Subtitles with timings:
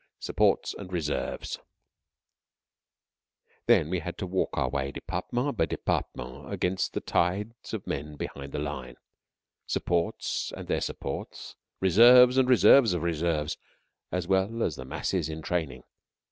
[0.17, 1.59] SUPPORTS AND RESERVES
[3.67, 8.15] Then we had to work our way, department by department, against the tides of men
[8.15, 8.95] behind the line
[9.67, 13.57] supports and their supports, reserves and reserves of reserves,
[14.11, 15.83] as well as the masses in training.